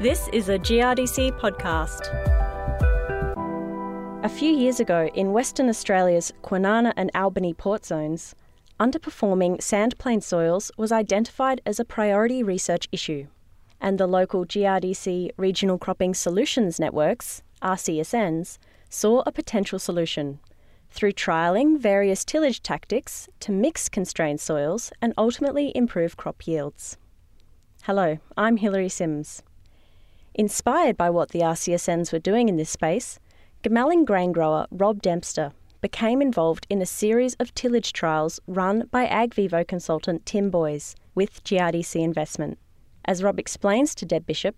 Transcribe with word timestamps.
This 0.00 0.28
is 0.32 0.48
a 0.48 0.60
GRDC 0.60 1.40
podcast. 1.40 2.06
A 4.24 4.28
few 4.28 4.48
years 4.48 4.78
ago, 4.78 5.10
in 5.12 5.32
Western 5.32 5.68
Australia's 5.68 6.32
Kwinana 6.40 6.92
and 6.96 7.10
Albany 7.16 7.52
port 7.52 7.84
zones, 7.84 8.36
underperforming 8.78 9.56
sandplain 9.56 10.22
soils 10.22 10.70
was 10.76 10.92
identified 10.92 11.60
as 11.66 11.80
a 11.80 11.84
priority 11.84 12.44
research 12.44 12.86
issue, 12.92 13.26
and 13.80 13.98
the 13.98 14.06
local 14.06 14.46
GRDC 14.46 15.30
Regional 15.36 15.78
Cropping 15.78 16.14
Solutions 16.14 16.78
Networks, 16.78 17.42
RCSNs, 17.60 18.58
saw 18.88 19.24
a 19.26 19.32
potential 19.32 19.80
solution 19.80 20.38
through 20.92 21.14
trialling 21.14 21.76
various 21.76 22.24
tillage 22.24 22.62
tactics 22.62 23.28
to 23.40 23.50
mix 23.50 23.88
constrained 23.88 24.40
soils 24.40 24.92
and 25.02 25.12
ultimately 25.18 25.72
improve 25.74 26.16
crop 26.16 26.46
yields. 26.46 26.96
Hello, 27.82 28.18
I'm 28.36 28.58
Hilary 28.58 28.90
Sims. 28.90 29.42
Inspired 30.34 30.96
by 30.96 31.10
what 31.10 31.30
the 31.30 31.40
RCSNs 31.40 32.12
were 32.12 32.18
doing 32.18 32.48
in 32.48 32.56
this 32.56 32.70
space, 32.70 33.18
Goomalling 33.62 34.04
grain 34.04 34.32
grower 34.32 34.66
Rob 34.70 35.02
Dempster 35.02 35.52
became 35.80 36.20
involved 36.20 36.66
in 36.68 36.82
a 36.82 36.86
series 36.86 37.34
of 37.34 37.54
tillage 37.54 37.92
trials 37.92 38.40
run 38.46 38.86
by 38.90 39.06
AgVivo 39.06 39.66
consultant 39.66 40.26
Tim 40.26 40.50
Boys 40.50 40.94
with 41.14 41.42
GRDC 41.44 42.00
Investment. 42.00 42.58
As 43.04 43.22
Rob 43.22 43.38
explains 43.38 43.94
to 43.94 44.06
Deb 44.06 44.26
Bishop, 44.26 44.56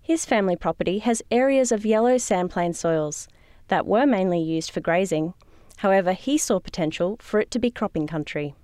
his 0.00 0.24
family 0.24 0.56
property 0.56 1.00
has 1.00 1.22
areas 1.30 1.72
of 1.72 1.84
yellow 1.84 2.16
sandplain 2.16 2.74
soils 2.74 3.28
that 3.68 3.86
were 3.86 4.06
mainly 4.06 4.40
used 4.40 4.70
for 4.70 4.80
grazing. 4.80 5.34
However, 5.78 6.12
he 6.12 6.38
saw 6.38 6.60
potential 6.60 7.16
for 7.20 7.40
it 7.40 7.50
to 7.50 7.58
be 7.58 7.70
cropping 7.70 8.06
country. 8.06 8.54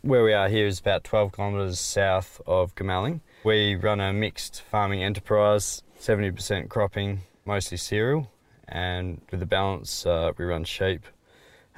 Where 0.00 0.24
we 0.24 0.32
are 0.32 0.48
here 0.48 0.66
is 0.66 0.80
about 0.80 1.04
12 1.04 1.32
kilometres 1.32 1.80
south 1.80 2.40
of 2.46 2.74
Goomalling. 2.74 3.20
We 3.44 3.74
run 3.74 4.00
a 4.00 4.10
mixed 4.10 4.62
farming 4.62 5.02
enterprise, 5.02 5.82
70% 6.00 6.70
cropping, 6.70 7.20
mostly 7.44 7.76
cereal, 7.76 8.32
and 8.66 9.20
with 9.30 9.40
the 9.40 9.46
balance, 9.46 10.06
uh, 10.06 10.32
we 10.38 10.46
run 10.46 10.64
sheep. 10.64 11.02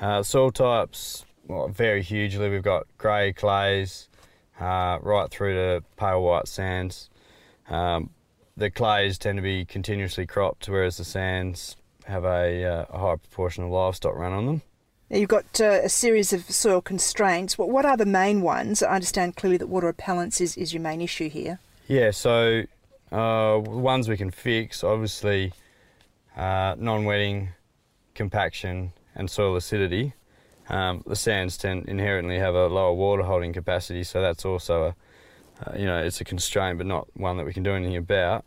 Uh, 0.01 0.23
soil 0.23 0.53
types 0.53 1.25
well, 1.49 1.67
vary 1.67 2.03
hugely. 2.03 2.49
We've 2.49 2.63
got 2.63 2.87
grey 2.99 3.33
clays 3.33 4.09
uh, 4.61 4.99
right 5.03 5.29
through 5.29 5.55
to 5.55 5.85
pale 5.97 6.23
white 6.23 6.47
sands. 6.47 7.11
Um, 7.69 8.11
the 8.57 8.71
clays 8.71 9.19
tend 9.19 9.39
to 9.39 9.43
be 9.43 9.65
continuously 9.65 10.25
cropped, 10.25 10.69
whereas 10.69 10.99
the 10.99 11.05
sands 11.05 11.75
have 12.05 12.25
a, 12.25 12.65
uh, 12.65 12.85
a 12.91 12.99
high 12.99 13.17
proportion 13.17 13.65
of 13.65 13.71
livestock 13.71 14.15
run 14.15 14.33
on 14.33 14.47
them. 14.47 14.63
Now 15.09 15.19
you've 15.19 15.29
got 15.29 15.61
uh, 15.61 15.81
a 15.85 15.89
series 15.89 16.33
of 16.33 16.51
soil 16.51 16.81
constraints. 16.81 17.57
What, 17.57 17.69
what 17.69 17.85
are 17.85 17.97
the 17.97 18.07
main 18.07 18.43
ones? 18.43 18.83
I 18.83 18.97
understand 18.97 19.37
clearly 19.37 19.57
that 19.59 19.69
water 19.69 19.87
repellence 19.87 20.41
is, 20.41 20.57
is 20.57 20.73
your 20.73 20.83
main 20.83 21.01
issue 21.01 21.29
here. 21.29 21.61
Yeah, 21.87 22.11
so 22.11 22.65
uh, 23.13 23.61
ones 23.65 24.09
we 24.09 24.17
can 24.17 24.33
fix, 24.33 24.83
obviously, 24.83 25.53
uh, 26.37 26.75
non-wetting, 26.77 27.51
compaction, 28.15 28.93
and 29.15 29.31
soil 29.31 29.55
acidity. 29.55 30.15
Um, 30.69 31.05
the 31.07 31.15
sands 31.15 31.57
tend 31.57 31.89
inherently 31.89 32.39
have 32.41 32.57
a 32.57 32.67
lower 32.67 32.93
water 32.93 33.23
holding 33.23 33.53
capacity, 33.53 34.03
so 34.03 34.21
that's 34.21 34.45
also 34.45 34.87
a, 34.87 35.71
uh, 35.71 35.79
you 35.79 35.87
know, 35.87 35.99
it's 35.99 36.21
a 36.21 36.25
constraint, 36.25 36.79
but 36.79 36.87
not 36.89 37.07
one 37.15 37.37
that 37.37 37.47
we 37.47 37.53
can 37.53 37.63
do 37.63 37.73
anything 37.73 37.97
about. 37.97 38.45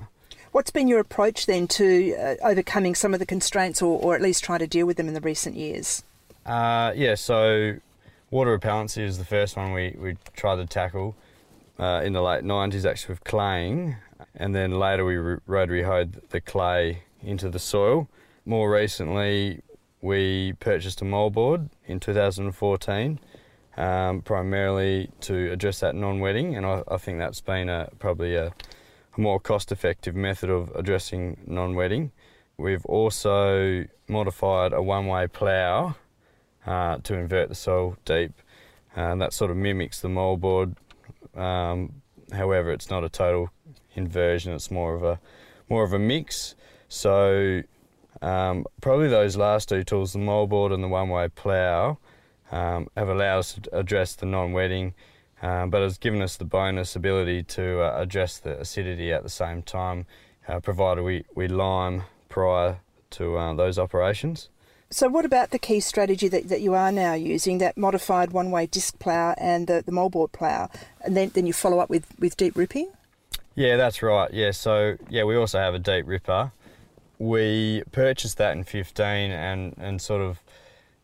What's 0.52 0.72
been 0.72 0.90
your 0.90 1.00
approach 1.00 1.46
then 1.46 1.70
to 1.70 2.16
uh, 2.16 2.36
overcoming 2.44 2.96
some 2.96 3.14
of 3.14 3.22
the 3.22 3.26
constraints, 3.26 3.82
or, 3.82 3.98
or 4.02 4.16
at 4.16 4.22
least 4.22 4.44
try 4.44 4.58
to 4.58 4.68
deal 4.68 4.86
with 4.86 4.98
them 4.98 5.08
in 5.08 5.14
the 5.14 5.22
recent 5.22 5.56
years? 5.56 6.04
Uh, 6.46 6.94
yeah, 6.96 7.16
so 7.16 7.76
water 8.32 8.58
repellency 8.58 9.04
is 9.04 9.18
the 9.18 9.26
first 9.26 9.58
one 9.58 9.74
we, 9.74 9.96
we 10.00 10.18
tried 10.36 10.58
to 10.58 10.66
tackle 10.66 11.16
uh, 11.80 12.02
in 12.04 12.14
the 12.14 12.22
late 12.22 12.44
90s, 12.44 12.90
actually 12.90 13.14
with 13.14 13.24
claying, 13.24 13.96
and 14.36 14.56
then 14.56 14.72
later 14.72 15.06
we 15.06 15.18
rotary 15.48 15.84
hoed 15.84 16.22
the 16.30 16.42
clay 16.42 17.04
into 17.22 17.50
the 17.50 17.60
soil. 17.60 18.08
More 18.46 18.72
recently, 18.72 19.62
we 20.02 20.54
purchased 20.60 21.02
a 21.02 21.06
moldboard 21.06 21.70
in 21.86 22.00
2014, 22.00 23.20
um, 23.78 24.22
primarily 24.22 25.10
to 25.22 25.52
address 25.52 25.80
that 25.82 25.96
non-wetting, 25.96 26.56
and 26.56 26.66
I, 26.66 26.84
I 26.88 26.98
think 26.98 27.20
that's 27.20 27.42
been 27.42 27.70
a, 27.70 27.90
probably 28.00 28.36
a, 28.36 28.48
a 28.48 29.22
more 29.22 29.40
cost-effective 29.40 30.16
method 30.16 30.50
of 30.50 30.72
addressing 30.76 31.38
non-wetting. 31.46 32.12
We've 32.58 32.86
also 32.86 33.86
modified 34.08 34.74
a 34.74 34.82
one-way 34.82 35.28
plough 35.28 35.96
uh, 36.66 36.98
to 37.04 37.14
invert 37.16 37.50
the 37.50 37.56
soil 37.56 37.98
deep, 38.06 38.34
and 38.96 39.22
that 39.22 39.34
sort 39.34 39.52
of 39.52 39.58
mimics 39.58 40.02
the 40.02 40.08
moldboard. 40.08 40.76
Um, 41.36 42.02
however, 42.32 42.72
it's 42.72 42.90
not 42.90 43.04
a 43.04 43.10
total 43.10 43.50
inversion; 43.96 44.54
it's 44.54 44.72
more 44.72 44.96
of 44.96 45.04
a 45.04 45.20
more 45.70 45.84
of 45.84 45.94
a 45.94 46.00
mix. 46.00 46.56
So 46.88 47.62
um, 48.22 48.66
probably 48.82 49.08
those 49.08 49.38
last 49.38 49.70
two 49.70 49.84
tools, 49.84 50.14
the 50.14 50.20
moldboard 50.20 50.74
and 50.74 50.84
the 50.84 50.88
one-way 50.88 51.30
plough, 51.30 52.00
um, 52.52 52.88
have 52.98 53.10
allowed 53.10 53.40
us 53.40 53.54
to 53.54 53.78
address 53.78 54.16
the 54.16 54.26
non-wetting, 54.26 54.94
um, 55.42 55.70
but 55.70 55.82
has 55.82 55.98
given 55.98 56.22
us 56.22 56.36
the 56.36 56.46
bonus 56.46 56.96
ability 56.96 57.44
to 57.44 57.82
uh, 57.82 58.02
address 58.02 58.40
the 58.40 58.60
acidity 58.60 59.14
at 59.14 59.24
the 59.24 59.30
same 59.30 59.62
time, 59.62 60.06
uh, 60.48 60.60
provided 60.60 61.04
we, 61.04 61.24
we 61.36 61.48
lime 61.48 62.04
prior 62.28 62.80
to 63.12 63.38
uh, 63.38 63.54
those 63.54 63.78
operations. 63.80 64.50
So, 64.92 65.08
what 65.08 65.26
about 65.26 65.52
the 65.52 65.60
key 65.60 65.80
strategy 65.80 66.28
that, 66.30 66.50
that 66.50 66.62
you 66.62 66.74
are 66.74 66.92
now 66.92 67.14
using, 67.14 67.60
that 67.60 67.78
modified 67.78 68.32
one 68.32 68.50
way 68.50 68.66
disc 68.66 68.98
plough 69.00 69.36
and 69.38 69.68
the, 69.68 69.84
the 69.86 69.92
moldboard 69.92 70.32
plough, 70.32 70.70
and 71.02 71.16
then, 71.16 71.30
then 71.30 71.46
you 71.46 71.54
follow 71.54 71.80
up 71.80 71.90
with, 71.90 72.08
with 72.20 72.36
deep 72.38 72.56
ripping? 72.56 72.92
Yeah, 73.54 73.78
that's 73.78 74.02
right. 74.02 74.34
Yeah, 74.34 74.52
so 74.52 74.98
yeah, 75.10 75.26
we 75.26 75.36
also 75.36 75.60
have 75.60 75.76
a 75.76 75.80
deep 75.80 76.08
ripper 76.08 76.52
we 77.20 77.84
purchased 77.92 78.38
that 78.38 78.56
in 78.56 78.64
15 78.64 79.06
and, 79.06 79.76
and 79.78 80.02
sort 80.02 80.22
of 80.22 80.42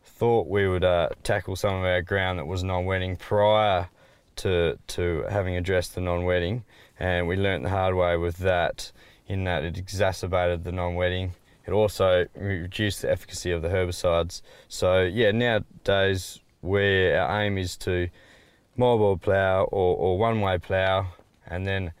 thought 0.02 0.48
we 0.48 0.66
would 0.66 0.82
uh, 0.82 1.10
tackle 1.22 1.54
some 1.54 1.74
of 1.74 1.84
our 1.84 2.00
ground 2.00 2.38
that 2.38 2.46
was 2.46 2.64
non-wetting 2.64 3.16
prior 3.16 3.88
to, 4.36 4.78
to 4.86 5.24
having 5.28 5.56
addressed 5.56 5.94
the 5.94 6.00
non-wetting 6.00 6.64
and 6.98 7.28
we 7.28 7.36
learnt 7.36 7.62
the 7.62 7.68
hard 7.68 7.94
way 7.94 8.16
with 8.16 8.38
that 8.38 8.90
in 9.28 9.44
that 9.44 9.62
it 9.62 9.76
exacerbated 9.76 10.64
the 10.64 10.72
non-wetting. 10.72 11.34
It 11.66 11.72
also 11.72 12.26
reduced 12.34 13.02
the 13.02 13.10
efficacy 13.10 13.50
of 13.50 13.62
the 13.62 13.68
herbicides. 13.68 14.42
So 14.68 15.02
yeah, 15.02 15.32
nowadays 15.32 16.40
where 16.60 17.20
our 17.20 17.42
aim 17.42 17.58
is 17.58 17.76
to 17.78 18.08
moldboard 18.78 19.22
plough 19.22 19.64
or, 19.64 19.96
or 19.96 20.18
one-way 20.18 20.58
plough 20.58 21.08
and 21.46 21.66
then 21.66 21.92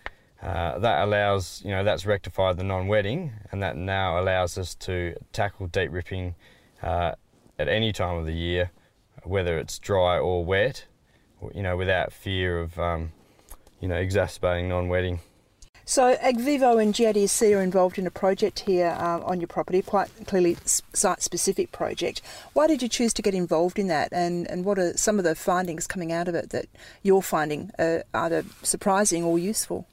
uh, 0.42 0.78
that 0.78 1.02
allows, 1.02 1.62
you 1.64 1.70
know, 1.70 1.82
that's 1.82 2.04
rectified 2.04 2.56
the 2.56 2.62
non-wetting, 2.62 3.32
and 3.50 3.62
that 3.62 3.76
now 3.76 4.20
allows 4.20 4.58
us 4.58 4.74
to 4.74 5.14
tackle 5.32 5.66
deep 5.66 5.90
ripping 5.90 6.34
uh, 6.82 7.12
at 7.58 7.68
any 7.68 7.92
time 7.92 8.16
of 8.16 8.26
the 8.26 8.34
year, 8.34 8.70
whether 9.24 9.58
it's 9.58 9.78
dry 9.78 10.18
or 10.18 10.44
wet, 10.44 10.84
you 11.54 11.62
know, 11.62 11.76
without 11.76 12.12
fear 12.12 12.60
of, 12.60 12.78
um, 12.78 13.12
you 13.80 13.88
know, 13.88 13.96
exacerbating 13.96 14.68
non-wetting. 14.68 15.20
So 15.88 16.16
AgVivo 16.16 16.82
and 16.82 16.92
GRDC 16.92 17.56
are 17.56 17.62
involved 17.62 17.96
in 17.96 18.06
a 18.06 18.10
project 18.10 18.60
here 18.60 18.94
um, 18.98 19.22
on 19.22 19.40
your 19.40 19.46
property, 19.46 19.80
quite 19.82 20.10
clearly 20.26 20.56
site-specific 20.64 21.72
project. 21.72 22.20
Why 22.52 22.66
did 22.66 22.82
you 22.82 22.88
choose 22.88 23.14
to 23.14 23.22
get 23.22 23.34
involved 23.34 23.78
in 23.78 23.86
that, 23.86 24.12
and, 24.12 24.50
and 24.50 24.64
what 24.64 24.78
are 24.78 24.96
some 24.96 25.18
of 25.18 25.24
the 25.24 25.34
findings 25.34 25.86
coming 25.86 26.12
out 26.12 26.26
of 26.26 26.34
it 26.34 26.50
that 26.50 26.66
you're 27.02 27.22
finding 27.22 27.70
uh, 27.78 28.00
either 28.12 28.44
surprising 28.62 29.24
or 29.24 29.38
useful? 29.38 29.86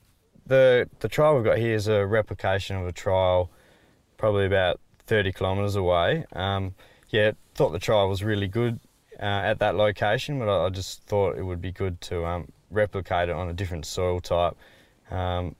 the 0.46 0.90
the 1.00 1.08
trial 1.08 1.36
we've 1.36 1.44
got 1.44 1.58
here 1.58 1.76
is 1.76 1.88
a 1.88 2.06
replication 2.06 2.76
of 2.76 2.88
a 2.88 2.92
trial, 2.92 3.50
probably 4.18 4.46
about 4.46 4.80
30 5.08 5.32
kilometres 5.34 5.76
away. 5.76 6.26
Um, 6.34 6.76
yeah, 7.10 7.32
thought 7.56 7.72
the 7.72 7.80
trial 7.80 8.10
was 8.10 8.24
really 8.24 8.48
good 8.48 8.80
uh, 9.20 9.24
at 9.24 9.60
that 9.60 9.76
location, 9.76 10.40
but 10.40 10.50
I, 10.50 10.66
I, 10.66 10.70
just 10.70 11.04
thought 11.04 11.38
it 11.38 11.44
would 11.44 11.62
be 11.62 11.72
good 11.72 12.02
to 12.02 12.26
um, 12.26 12.52
replicate 12.72 13.30
it 13.30 13.36
on 13.36 13.50
a 13.50 13.54
different 13.54 13.86
soil 13.86 14.20
type, 14.20 14.58
um, 15.12 15.56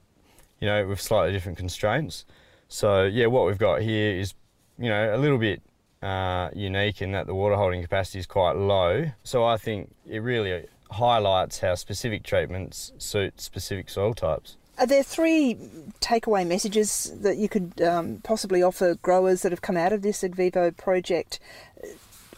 you 0.64 0.70
know, 0.70 0.86
with 0.86 0.98
slightly 0.98 1.30
different 1.30 1.58
constraints. 1.58 2.24
So 2.68 3.04
yeah, 3.04 3.26
what 3.26 3.44
we've 3.44 3.58
got 3.58 3.82
here 3.82 4.14
is, 4.14 4.32
you 4.78 4.88
know, 4.88 5.14
a 5.14 5.18
little 5.18 5.36
bit 5.36 5.60
uh, 6.02 6.48
unique 6.54 7.02
in 7.02 7.12
that 7.12 7.26
the 7.26 7.34
water 7.34 7.54
holding 7.54 7.82
capacity 7.82 8.18
is 8.18 8.26
quite 8.26 8.56
low. 8.56 9.10
So 9.24 9.44
I 9.44 9.58
think 9.58 9.94
it 10.08 10.20
really 10.20 10.64
highlights 10.90 11.58
how 11.58 11.74
specific 11.74 12.22
treatments 12.22 12.92
suit 12.96 13.42
specific 13.42 13.90
soil 13.90 14.14
types. 14.14 14.56
Are 14.78 14.86
there 14.86 15.02
three 15.02 15.56
takeaway 16.00 16.46
messages 16.46 17.12
that 17.20 17.36
you 17.36 17.50
could 17.50 17.82
um, 17.82 18.22
possibly 18.24 18.62
offer 18.62 18.94
growers 18.94 19.42
that 19.42 19.52
have 19.52 19.60
come 19.60 19.76
out 19.76 19.92
of 19.92 20.00
this 20.00 20.22
AgVivo 20.22 20.78
project 20.78 21.40
uh, 21.84 21.88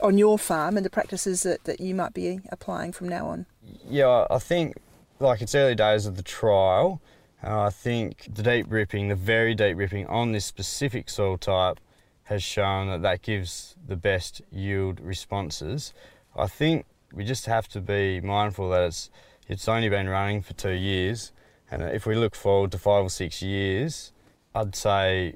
on 0.05 0.19
your 0.19 0.37
farm 0.37 0.77
and 0.77 0.85
the 0.85 0.91
practices 0.91 1.45
that, 1.45 1.63
that 1.63 1.79
you 1.79 1.95
might 1.95 2.13
be 2.13 2.41
applying 2.51 2.91
from 2.91 3.09
now 3.09 3.29
on? 3.29 3.47
Yeah, 3.89 4.27
I 4.29 4.41
think 4.41 4.79
like 5.21 5.41
it's 5.41 5.55
early 5.55 5.77
days 5.77 6.07
of 6.07 6.17
the 6.17 6.25
trial. 6.25 7.01
Uh, 7.43 7.63
I 7.63 7.71
think 7.71 8.29
the 8.35 8.43
deep 8.43 8.67
ripping, 8.69 9.09
the 9.09 9.15
very 9.15 9.55
deep 9.55 9.77
ripping 9.77 10.07
on 10.07 10.33
this 10.33 10.45
specific 10.45 11.09
soil 11.11 11.39
type 11.39 11.79
has 12.25 12.43
shown 12.43 12.89
that 12.89 13.03
that 13.03 13.23
gives 13.23 13.77
the 13.87 13.97
best 13.97 14.43
yield 14.51 15.01
responses. 15.01 15.93
I 16.37 16.47
think 16.47 16.87
we 17.13 17.25
just 17.25 17.47
have 17.47 17.69
to 17.69 17.81
be 17.81 18.21
mindful 18.21 18.71
that 18.71 18.85
it's 18.85 19.11
it's 19.49 19.69
only 19.69 19.89
been 19.89 20.09
running 20.09 20.43
for 20.43 20.55
two 20.55 20.73
years 20.73 21.31
and 21.71 21.83
if 21.83 22.07
we 22.07 22.15
look 22.15 22.35
forward 22.35 22.73
to 22.73 22.79
five 22.79 23.05
or 23.05 23.11
six 23.11 23.43
years, 23.43 24.13
I'd 24.55 24.77
say, 24.77 25.35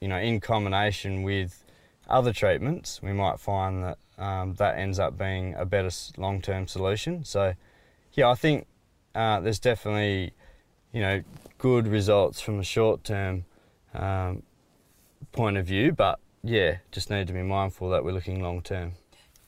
you 0.00 0.08
know, 0.08 0.18
in 0.18 0.40
combination 0.40 1.22
with 1.22 1.64
other 2.08 2.32
treatments, 2.32 3.00
we 3.02 3.12
might 3.12 3.38
find 3.38 3.84
that 3.84 3.98
um, 4.18 4.54
that 4.54 4.78
ends 4.78 4.98
up 4.98 5.16
being 5.16 5.54
a 5.54 5.64
better 5.64 5.90
long 6.16 6.42
term 6.42 6.66
solution. 6.66 7.24
So, 7.24 7.54
yeah, 8.14 8.28
I 8.28 8.34
think 8.34 8.66
uh, 9.14 9.38
there's 9.40 9.60
definitely, 9.60 10.32
you 10.92 11.00
know, 11.00 11.22
good 11.58 11.86
results 11.86 12.40
from 12.40 12.58
a 12.58 12.64
short 12.64 13.04
term 13.04 13.44
um, 13.94 14.42
point 15.32 15.56
of 15.56 15.66
view, 15.66 15.92
but 15.92 16.18
yeah, 16.42 16.78
just 16.92 17.10
need 17.10 17.26
to 17.26 17.32
be 17.32 17.42
mindful 17.42 17.90
that 17.90 18.04
we're 18.04 18.12
looking 18.12 18.42
long 18.42 18.62
term. 18.62 18.92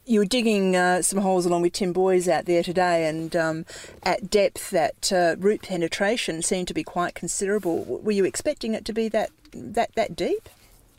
You 0.06 0.20
were 0.20 0.26
digging 0.26 0.74
uh, 0.74 1.02
some 1.02 1.20
holes 1.20 1.46
along 1.46 1.62
with 1.62 1.74
Tim 1.74 1.92
Boys 1.92 2.28
out 2.28 2.46
there 2.46 2.62
today, 2.62 3.06
and 3.06 3.36
um, 3.36 3.66
at 4.02 4.30
depth, 4.30 4.70
that 4.70 5.12
uh, 5.12 5.36
root 5.38 5.62
penetration 5.62 6.42
seemed 6.42 6.68
to 6.68 6.74
be 6.74 6.82
quite 6.82 7.14
considerable. 7.14 7.84
Were 7.84 8.12
you 8.12 8.24
expecting 8.24 8.74
it 8.74 8.84
to 8.86 8.92
be 8.92 9.08
that 9.08 9.30
that 9.52 9.94
that 9.94 10.16
deep? 10.16 10.48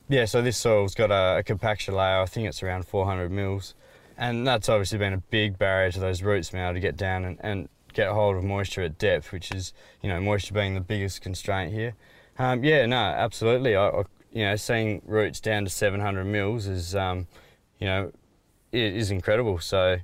Yeah, 0.07 0.25
so 0.25 0.41
this 0.41 0.57
soil's 0.57 0.93
got 0.93 1.11
a, 1.11 1.39
a 1.39 1.43
compaction 1.43 1.93
layer. 1.95 2.19
I 2.19 2.25
think 2.25 2.47
it's 2.47 2.61
around 2.61 2.85
400 2.85 3.31
mils, 3.31 3.73
and 4.17 4.45
that's 4.45 4.69
obviously 4.69 4.97
been 4.97 5.13
a 5.13 5.17
big 5.17 5.57
barrier 5.57 5.91
to 5.91 5.99
those 5.99 6.21
roots 6.21 6.51
being 6.51 6.63
able 6.63 6.73
to 6.73 6.79
get 6.79 6.95
down 6.95 7.25
and, 7.25 7.37
and 7.41 7.69
get 7.93 8.09
hold 8.09 8.37
of 8.37 8.43
moisture 8.43 8.81
at 8.81 8.97
depth, 8.97 9.31
which 9.31 9.51
is 9.51 9.73
you 10.01 10.09
know 10.09 10.19
moisture 10.19 10.53
being 10.53 10.75
the 10.75 10.81
biggest 10.81 11.21
constraint 11.21 11.73
here. 11.73 11.95
Um, 12.37 12.63
yeah, 12.63 12.85
no, 12.85 12.97
absolutely. 12.97 13.75
I, 13.75 13.89
I, 13.89 14.03
you 14.31 14.45
know, 14.45 14.55
seeing 14.55 15.01
roots 15.05 15.39
down 15.39 15.65
to 15.65 15.69
700 15.69 16.23
mils 16.23 16.65
is, 16.65 16.95
um, 16.95 17.27
you 17.79 17.87
know, 17.87 18.11
it 18.71 18.95
is 18.95 19.11
incredible. 19.11 19.59
So, 19.59 19.97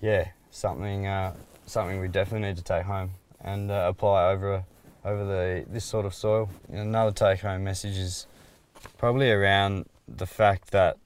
yeah, 0.00 0.28
something 0.50 1.06
uh, 1.06 1.34
something 1.66 2.00
we 2.00 2.08
definitely 2.08 2.48
need 2.48 2.56
to 2.58 2.62
take 2.62 2.84
home 2.84 3.12
and 3.40 3.70
uh, 3.70 3.86
apply 3.88 4.30
over 4.30 4.64
over 5.04 5.24
the 5.24 5.64
this 5.68 5.84
sort 5.84 6.06
of 6.06 6.14
soil. 6.14 6.50
Another 6.68 7.12
take 7.12 7.40
home 7.40 7.64
message 7.64 7.96
is 7.96 8.26
probably 8.98 9.30
around 9.30 9.86
the 10.06 10.26
fact 10.26 10.70
that 10.72 10.98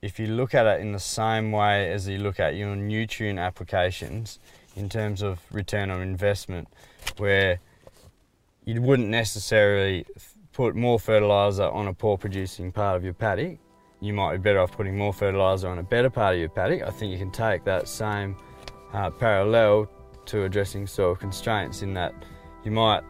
if 0.00 0.18
you 0.18 0.26
look 0.26 0.54
at 0.54 0.66
it 0.66 0.80
in 0.80 0.92
the 0.92 0.98
same 0.98 1.52
way 1.52 1.92
as 1.92 2.08
you 2.08 2.18
look 2.18 2.40
at 2.40 2.56
your 2.56 2.74
nutrient 2.74 3.38
applications 3.38 4.38
in 4.76 4.88
terms 4.88 5.22
of 5.22 5.40
return 5.52 5.90
on 5.90 6.00
investment, 6.02 6.68
where 7.18 7.58
you 8.64 8.80
wouldn't 8.80 9.08
necessarily 9.08 10.06
put 10.52 10.74
more 10.74 10.98
fertiliser 10.98 11.64
on 11.64 11.88
a 11.88 11.94
poor 11.94 12.16
producing 12.16 12.72
part 12.72 12.96
of 12.96 13.04
your 13.04 13.14
paddock. 13.14 13.58
You 14.00 14.12
might 14.12 14.32
be 14.32 14.38
better 14.38 14.60
off 14.60 14.72
putting 14.72 14.96
more 14.96 15.12
fertiliser 15.12 15.68
on 15.68 15.78
a 15.78 15.82
better 15.82 16.10
part 16.10 16.34
of 16.34 16.40
your 16.40 16.48
paddock. 16.48 16.82
I 16.82 16.90
think 16.90 17.12
you 17.12 17.18
can 17.18 17.30
take 17.30 17.64
that 17.64 17.88
same 17.88 18.36
uh, 18.92 19.10
parallel 19.10 19.90
to 20.26 20.44
addressing 20.44 20.86
soil 20.86 21.14
constraints 21.14 21.82
in 21.82 21.94
that 21.94 22.14
you 22.64 22.70
might 22.70 23.02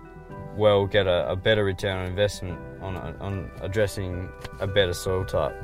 well 0.56 0.86
get 0.86 1.06
a, 1.06 1.30
a 1.30 1.36
better 1.36 1.64
return 1.64 1.98
on 1.98 2.06
investment 2.06 2.58
on, 2.82 2.96
on 2.96 3.50
addressing 3.60 4.28
a 4.60 4.66
better 4.66 4.92
soil 4.92 5.24
type. 5.24 5.54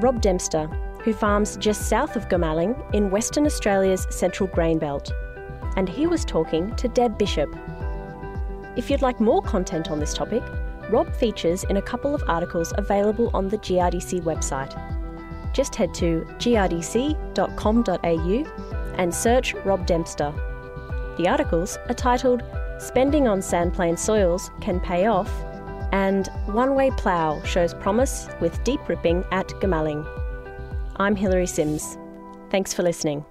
Rob 0.00 0.20
Dempster, 0.20 0.70
who 1.00 1.12
farms 1.12 1.56
just 1.56 1.88
south 1.88 2.16
of 2.16 2.28
Goomalling 2.28 2.76
in 2.94 3.10
Western 3.10 3.46
Australia's 3.46 4.06
central 4.10 4.48
grain 4.48 4.78
belt. 4.78 5.12
And 5.76 5.88
he 5.88 6.06
was 6.06 6.24
talking 6.24 6.74
to 6.76 6.88
Deb 6.88 7.18
Bishop. 7.18 7.54
If 8.76 8.90
you'd 8.90 9.02
like 9.02 9.20
more 9.20 9.42
content 9.42 9.90
on 9.90 10.00
this 10.00 10.14
topic, 10.14 10.42
Rob 10.90 11.14
features 11.14 11.64
in 11.64 11.76
a 11.76 11.82
couple 11.82 12.14
of 12.14 12.22
articles 12.28 12.72
available 12.76 13.30
on 13.34 13.48
the 13.48 13.58
GRDC 13.58 14.22
website. 14.22 14.74
Just 15.52 15.74
head 15.74 15.92
to 15.94 16.26
grdc.com.au 16.38 17.94
and 18.98 19.14
search 19.14 19.54
Rob 19.64 19.86
Dempster. 19.86 20.32
The 21.16 21.28
articles 21.28 21.78
are 21.88 21.94
titled 21.94 22.42
Spending 22.78 23.26
on 23.26 23.40
Sandplain 23.40 23.98
Soils 23.98 24.50
Can 24.60 24.80
Pay 24.80 25.06
Off 25.06 25.30
and 25.92 26.28
One 26.46 26.74
Way 26.74 26.90
Plough 26.92 27.42
Shows 27.44 27.74
Promise 27.74 28.28
with 28.40 28.62
Deep 28.64 28.88
Ripping 28.88 29.24
at 29.32 29.48
Goomalling. 29.48 30.17
I'm 31.00 31.14
Hilary 31.14 31.46
Sims. 31.46 31.96
Thanks 32.50 32.74
for 32.74 32.82
listening. 32.82 33.24